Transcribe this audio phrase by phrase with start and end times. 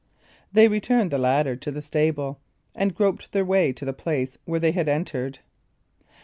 [0.51, 2.39] They returned the ladder to the stable,
[2.73, 5.37] and groped their way to the place where they had entered.